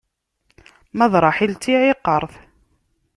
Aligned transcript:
Ma 0.97 1.05
d 1.11 1.13
Ṛaḥil, 1.23 1.51
d 1.55 1.59
tiɛiqert. 1.61 2.31